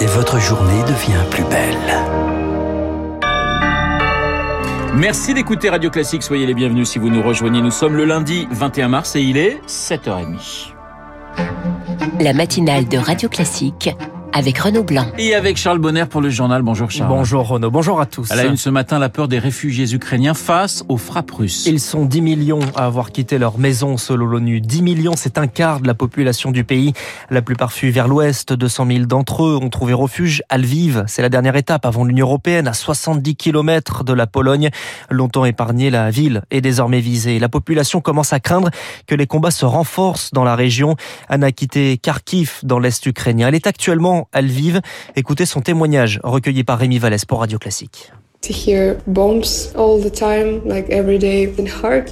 [0.00, 1.76] et votre journée devient plus belle.
[4.94, 6.22] Merci d'écouter Radio Classique.
[6.22, 7.62] Soyez les bienvenus si vous nous rejoignez.
[7.62, 10.72] Nous sommes le lundi 21 mars et il est 7h30.
[12.18, 13.90] La matinale de Radio Classique
[14.32, 15.06] avec Renaud Blanc.
[15.18, 16.62] Et avec Charles Bonner pour le journal.
[16.62, 17.08] Bonjour Charles.
[17.08, 18.30] Bonjour Renaud, bonjour à tous.
[18.30, 21.66] À la une ce matin, la peur des réfugiés ukrainiens face aux frappes russes.
[21.66, 24.60] Ils sont 10 millions à avoir quitté leur maison selon l'ONU.
[24.60, 26.92] 10 millions, c'est un quart de la population du pays.
[27.30, 28.52] La plupart fuient vers l'ouest.
[28.52, 31.04] 200 000 d'entre eux ont trouvé refuge à Lviv.
[31.06, 34.70] C'est la dernière étape avant l'Union européenne, à 70 km de la Pologne.
[35.10, 37.38] Longtemps épargnée, la ville est désormais visée.
[37.38, 38.70] La population commence à craindre
[39.06, 40.96] que les combats se renforcent dans la région.
[41.28, 43.48] Anna a quitté Kharkiv dans l'est ukrainien.
[43.48, 44.80] Elle est actuellement à Lviv.
[45.16, 48.12] Écoutez son témoignage recueilli par Rémi Vallès pour Radio Classique.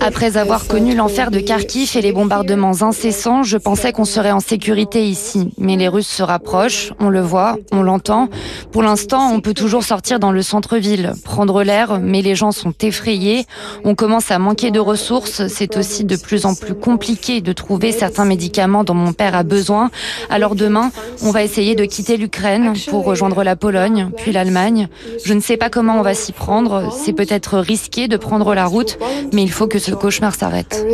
[0.00, 4.40] Après avoir connu l'enfer de Kharkiv et les bombardements incessants, je pensais qu'on serait en
[4.40, 5.52] sécurité ici.
[5.56, 8.28] Mais les Russes se rapprochent, on le voit, on l'entend.
[8.72, 12.74] Pour l'instant, on peut toujours sortir dans le centre-ville, prendre l'air, mais les gens sont
[12.82, 13.46] effrayés.
[13.84, 15.48] On commence à manquer de ressources.
[15.48, 19.44] C'est aussi de plus en plus compliqué de trouver certains médicaments dont mon père a
[19.44, 19.90] besoin.
[20.28, 20.90] Alors demain,
[21.22, 24.88] on va essayer de quitter l'Ukraine pour rejoindre la Pologne, puis l'Allemagne.
[25.24, 26.92] Je ne sais pas comment on va s'y prendre.
[26.92, 28.98] C'est peut-être risqué de prendre la route,
[29.32, 30.84] mais il faut que ce cauchemar s'arrête.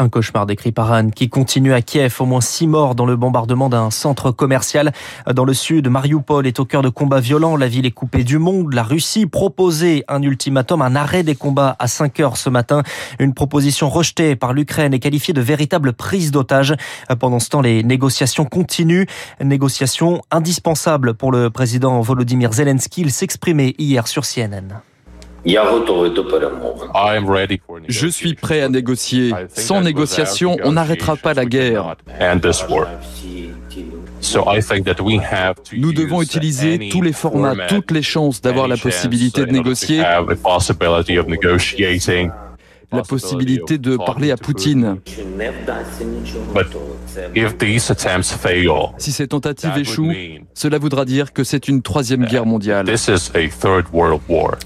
[0.00, 2.16] Un cauchemar décrit par Anne qui continue à Kiev.
[2.20, 4.92] Au moins six morts dans le bombardement d'un centre commercial
[5.30, 5.88] dans le sud.
[5.88, 7.54] Mariupol est au cœur de combats violents.
[7.54, 8.72] La ville est coupée du monde.
[8.72, 12.82] La Russie proposait un ultimatum, un arrêt des combats à 5 heures ce matin.
[13.18, 16.74] Une proposition rejetée par l'Ukraine et qualifiée de véritable prise d'otage.
[17.18, 19.04] Pendant ce temps, les négociations continuent.
[19.44, 23.02] Négociations indispensables pour le président Volodymyr Zelensky.
[23.02, 24.80] Il s'exprimait hier sur CNN.
[27.88, 29.32] Je suis prêt à négocier.
[29.54, 31.96] Sans négociation, on n'arrêtera pas la guerre.
[35.72, 40.02] Nous devons utiliser tous les formats, toutes les chances d'avoir la possibilité de négocier,
[42.92, 44.96] la possibilité de parler à Poutine.
[48.98, 50.12] Si ces tentatives échouent,
[50.54, 52.86] cela voudra dire que c'est une troisième guerre mondiale.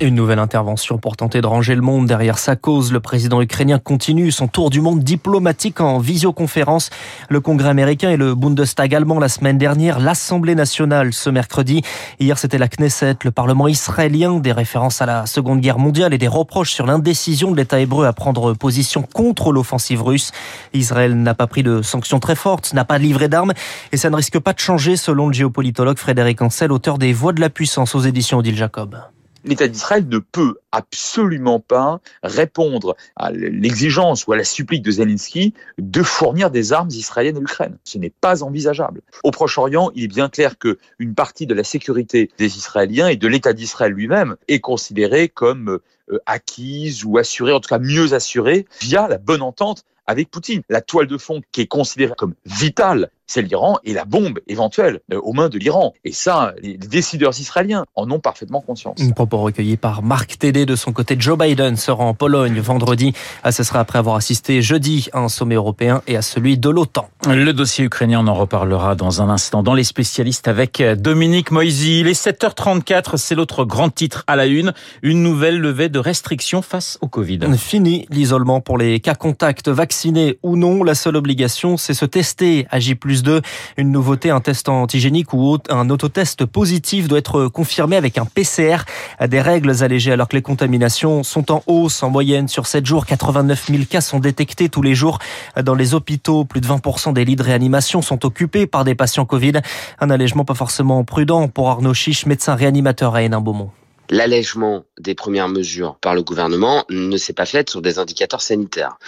[0.00, 2.92] Une nouvelle intervention pour tenter de ranger le monde derrière sa cause.
[2.92, 6.90] Le président ukrainien continue son tour du monde diplomatique en visioconférence.
[7.28, 11.82] Le Congrès américain et le Bundestag allemand la semaine dernière, l'Assemblée nationale ce mercredi.
[12.20, 16.18] Hier, c'était la Knesset, le Parlement israélien, des références à la Seconde Guerre mondiale et
[16.18, 20.32] des reproches sur l'indécision de l'État hébreu à prendre position contre l'offensive russe.
[20.72, 23.52] Israël n'a pas pris de sanctions très fortes, n'a pas livré d'armes
[23.92, 27.32] et ça ne risque pas de changer selon le géopolitologue Frédéric Ancel, auteur des Voix
[27.32, 28.96] de la puissance aux éditions Odile Jacob
[29.44, 35.54] l'État d'Israël ne peut absolument pas répondre à l'exigence ou à la supplique de Zelensky
[35.78, 37.78] de fournir des armes israéliennes à l'Ukraine.
[37.84, 39.02] Ce n'est pas envisageable.
[39.22, 43.16] Au Proche-Orient, il est bien clair que une partie de la sécurité des Israéliens et
[43.16, 45.78] de l'État d'Israël lui-même est considérée comme
[46.10, 50.62] euh, acquise ou assurée, en tout cas mieux assurée, via la bonne entente avec Poutine.
[50.68, 55.00] La toile de fond qui est considérée comme vitale c'est l'Iran et la bombe éventuelle
[55.10, 55.94] euh, aux mains de l'Iran.
[56.04, 59.00] Et ça, les décideurs israéliens en ont parfaitement conscience.
[59.00, 60.66] Un propos recueilli par Marc Tédé.
[60.66, 63.14] De son côté, Joe Biden sera en Pologne vendredi.
[63.42, 66.68] Ah, ce sera après avoir assisté jeudi à un sommet européen et à celui de
[66.68, 67.08] l'OTAN.
[67.26, 72.02] Le dossier ukrainien, on en reparlera dans un instant dans les spécialistes avec Dominique Moisy.
[72.04, 74.74] Les 7h34, c'est l'autre grand titre à la une.
[75.02, 77.40] Une nouvelle levée de restrictions face au Covid.
[77.56, 79.93] Fini l'isolement pour les cas contacts, vaccinés
[80.42, 80.82] ou non.
[80.82, 83.40] La seule obligation, c'est se tester à J 2.
[83.76, 88.78] Une nouveauté, un test antigénique ou un autotest positif doit être confirmé avec un PCR.
[89.26, 93.06] Des règles allégées alors que les contaminations sont en hausse en moyenne sur 7 jours.
[93.06, 95.18] 89 000 cas sont détectés tous les jours
[95.62, 96.44] dans les hôpitaux.
[96.44, 99.60] Plus de 20% des lits de réanimation sont occupés par des patients Covid.
[100.00, 103.70] Un allègement pas forcément prudent pour Arnaud Chiche, médecin réanimateur à Hénin-Beaumont
[104.10, 108.98] l'allègement des premières mesures par le gouvernement ne s'est pas fait sur des indicateurs sanitaires.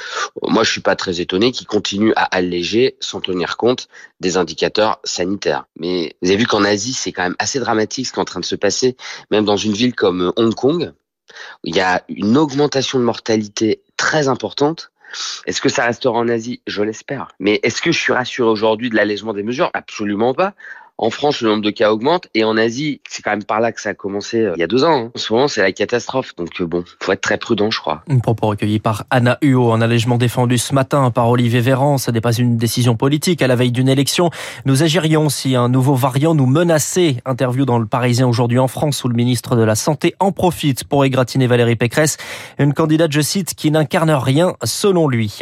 [0.43, 3.89] Moi, je suis pas très étonné qu'ils continuent à alléger sans tenir compte
[4.21, 5.67] des indicateurs sanitaires.
[5.79, 8.27] Mais vous avez vu qu'en Asie, c'est quand même assez dramatique ce qui est en
[8.27, 8.97] train de se passer,
[9.31, 10.93] même dans une ville comme Hong Kong,
[11.65, 14.91] il y a une augmentation de mortalité très importante.
[15.47, 16.61] Est-ce que ça restera en Asie?
[16.67, 17.29] Je l'espère.
[17.39, 19.71] Mais est-ce que je suis rassuré aujourd'hui de l'allègement des mesures?
[19.73, 20.55] Absolument pas.
[20.99, 23.71] En France, le nombre de cas augmente et en Asie, c'est quand même par là
[23.71, 25.11] que ça a commencé euh, il y a deux ans.
[25.15, 25.21] Hein.
[25.29, 26.35] En c'est la catastrophe.
[26.37, 28.03] Donc euh, bon, faut être très prudent, je crois.
[28.09, 31.99] Un propos recueilli par Anna Huot, un allègement défendu ce matin par Olivier Véran.
[31.99, 34.31] Ce n'est pas une décision politique à la veille d'une élection.
[34.65, 37.17] Nous agirions si un nouveau variant nous menaçait.
[37.27, 40.85] Interview dans le Parisien aujourd'hui en France où le ministre de la Santé en profite
[40.85, 42.17] pour égratigner Valérie Pécresse,
[42.59, 45.41] une candidate, je cite, qui n'incarne rien selon lui.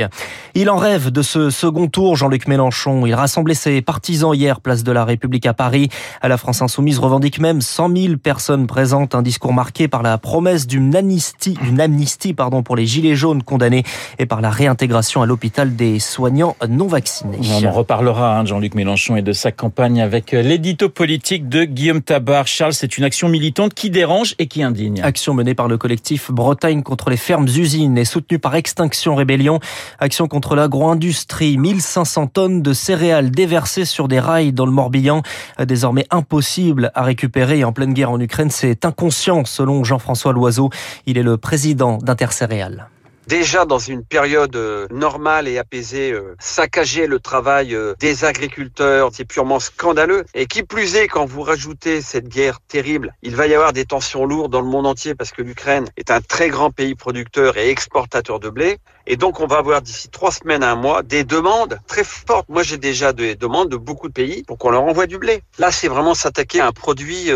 [0.56, 3.06] Il en rêve de ce second tour, Jean-Luc Mélenchon.
[3.06, 5.88] Il rassemblait ses partisans hier, place de la République République à Paris.
[6.20, 9.14] À la France Insoumise revendique même 100 000 personnes présentes.
[9.14, 13.42] Un discours marqué par la promesse d'une amnistie, d'une amnistie pardon, pour les gilets jaunes
[13.42, 13.84] condamnés
[14.18, 17.38] et par la réintégration à l'hôpital des soignants non vaccinés.
[17.62, 22.02] On en reparlera, hein, Jean-Luc Mélenchon, et de sa campagne avec l'édito politique de Guillaume
[22.02, 22.46] Tabar.
[22.46, 25.00] Charles, c'est une action militante qui dérange et qui indigne.
[25.02, 29.60] Action menée par le collectif Bretagne contre les fermes-usines et soutenue par Extinction Rébellion.
[29.98, 31.58] Action contre l'agro-industrie.
[31.58, 35.22] 1500 tonnes de céréales déversées sur des rails dans le Morbihan.
[35.58, 40.70] Désormais impossible à récupérer en pleine guerre en Ukraine, c'est inconscient selon Jean-François Loiseau.
[41.06, 42.88] Il est le président d'Intercéréales
[43.26, 49.10] déjà dans une période euh, normale et apaisée, euh, saccager le travail euh, des agriculteurs,
[49.12, 50.24] c'est purement scandaleux.
[50.34, 53.84] Et qui plus est, quand vous rajoutez cette guerre terrible, il va y avoir des
[53.84, 57.56] tensions lourdes dans le monde entier parce que l'Ukraine est un très grand pays producteur
[57.56, 58.78] et exportateur de blé.
[59.06, 62.48] Et donc, on va avoir d'ici trois semaines à un mois des demandes très fortes.
[62.48, 65.42] Moi, j'ai déjà des demandes de beaucoup de pays pour qu'on leur envoie du blé.
[65.58, 67.30] Là, c'est vraiment s'attaquer à un produit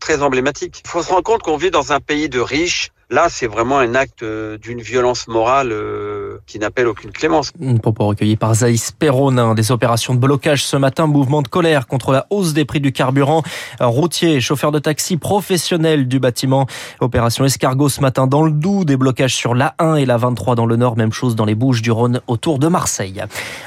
[0.00, 0.80] très emblématique.
[0.86, 3.78] Il faut se rendre compte qu'on vit dans un pays de riches, Là, c'est vraiment
[3.78, 7.52] un acte euh, d'une violence morale euh, qui n'appelle aucune clémence.
[7.82, 9.54] Propos recueilli par Zaïs Perronin.
[9.54, 12.92] Des opérations de blocage ce matin, mouvement de colère contre la hausse des prix du
[12.92, 13.42] carburant.
[13.80, 16.66] Routier, chauffeur de taxi professionnel du bâtiment.
[17.00, 18.84] Opération escargot ce matin dans le Doubs.
[18.84, 20.96] Des blocages sur l'A1 et la 23 dans le Nord.
[20.96, 23.22] Même chose dans les Bouches du Rhône autour de Marseille.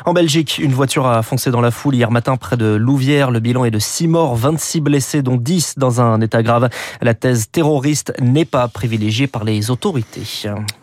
[0.06, 3.32] En Belgique, une voiture a foncé dans la foule hier matin près de Louvière.
[3.32, 6.70] Le bilan est de 6 morts, 26 blessés, dont 10 dans un état grave.
[7.02, 10.24] La thèse terroriste n'est pas privilégiée par les autorités.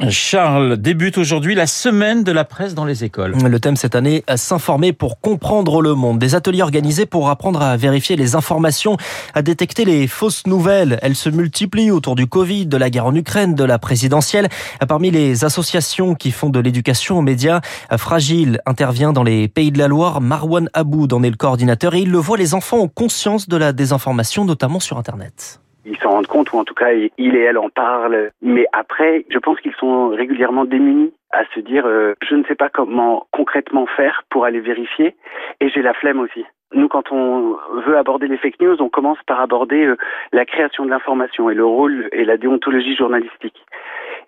[0.08, 3.32] Charles, débute aujourd'hui la semaine de la presse dans les écoles.
[3.32, 6.18] Le thème cette année, s'informer pour comprendre le monde.
[6.18, 8.96] Des ateliers organisés pour apprendre à vérifier les informations,
[9.34, 10.98] à détecter les fausses nouvelles.
[11.02, 14.48] Elles se multiplient autour du Covid, de la guerre en Ukraine, de la présidentielle.
[14.86, 17.60] Parmi les associations qui font de l'éducation aux médias,
[17.96, 20.20] Fragile intervient dans les Pays de la Loire.
[20.20, 23.56] Marwan Aboud en est le coordinateur et il le voit, les enfants ont conscience de
[23.56, 27.40] la désinformation, notamment sur Internet ils s'en rendent compte ou en tout cas il et
[27.40, 28.30] elle en parlent.
[28.40, 32.54] Mais après, je pense qu'ils sont régulièrement démunis à se dire euh, je ne sais
[32.54, 35.16] pas comment concrètement faire pour aller vérifier
[35.60, 36.44] et j'ai la flemme aussi.
[36.74, 39.96] Nous, quand on veut aborder les fake news, on commence par aborder euh,
[40.32, 43.62] la création de l'information et le rôle et la déontologie journalistique.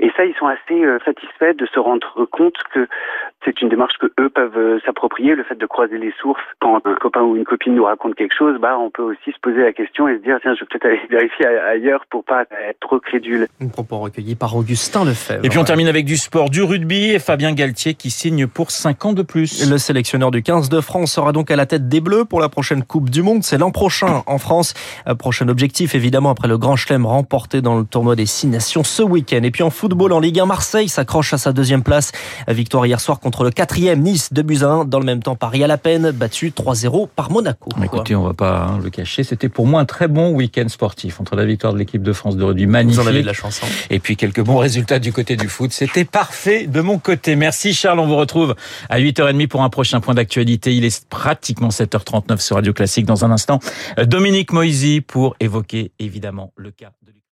[0.00, 2.88] Et ça, ils sont assez euh, satisfaits de se rendre compte que
[3.44, 5.34] c'est une démarche que eux peuvent euh, s'approprier.
[5.34, 8.34] Le fait de croiser les sources, quand un copain ou une copine nous raconte quelque
[8.34, 10.66] chose, bah, on peut aussi se poser la question et se dire, tiens, je vais
[10.66, 13.46] peut-être aller vérifier ailleurs pour pas être trop crédule.
[13.60, 15.44] Un propos recueilli par Augustin Lefebvre.
[15.44, 18.70] Et puis on termine avec du sport, du rugby et Fabien Galtier qui signe pour
[18.70, 19.70] 5 ans de plus.
[19.70, 22.48] Le sélectionneur du 15 de France sera donc à la tête des Bleus pour la
[22.48, 23.42] prochaine Coupe du Monde.
[23.42, 24.74] C'est l'an prochain en France.
[25.18, 29.02] Prochain objectif, évidemment, après le Grand Chelem remporté dans le tournoi des Six Nations ce
[29.02, 29.42] week-end.
[29.42, 32.10] Et puis en football en Ligue 1, Marseille s'accroche à sa deuxième place.
[32.48, 34.86] Victoire hier soir contre le quatrième Nice de Buzyn.
[34.86, 37.68] Dans le même temps, Paris à la peine, battu 3-0 par Monaco.
[37.82, 39.24] Écoutez, on va pas hein, le cacher.
[39.24, 42.38] C'était pour moi un très bon week-end sportif entre la victoire de l'équipe de France
[42.38, 42.98] de rugby magnifique.
[42.98, 43.60] Vous en avez de la chance.
[43.62, 43.66] Hein.
[43.90, 45.70] Et puis quelques bons résultats du côté du foot.
[45.70, 47.36] C'était parfait de mon côté.
[47.36, 48.00] Merci Charles.
[48.00, 48.54] On vous retrouve
[48.88, 50.74] à 8h30 pour un prochain point d'actualité.
[50.74, 53.04] Il est pratiquement 7h39 sur Radio Classique.
[53.04, 53.60] Dans un instant,
[53.98, 57.14] Dominique Moisy pour évoquer évidemment le cas de